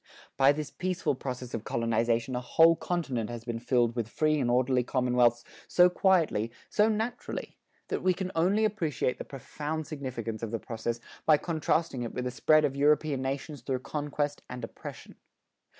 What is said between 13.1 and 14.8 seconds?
nations through conquest and